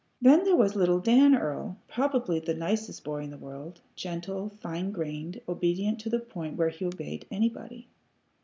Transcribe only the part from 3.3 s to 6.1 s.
world, gentle, fine grained, obedient to